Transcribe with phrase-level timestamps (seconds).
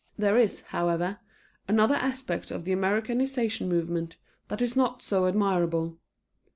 [0.17, 1.19] There is, however,
[1.67, 5.99] another aspect of the Americanization movement, that is not so admirable.